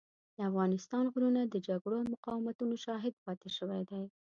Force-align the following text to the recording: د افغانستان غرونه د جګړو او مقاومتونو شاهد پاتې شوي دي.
د 0.35 0.39
افغانستان 0.49 1.03
غرونه 1.13 1.41
د 1.45 1.55
جګړو 1.67 1.97
او 2.01 2.07
مقاومتونو 2.13 2.75
شاهد 2.85 3.13
پاتې 3.25 3.49
شوي 3.57 3.81
دي. 3.89 4.03